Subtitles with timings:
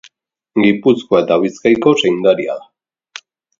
[0.63, 3.25] Gipuzkoa eta Bizkaiko zaindaria da.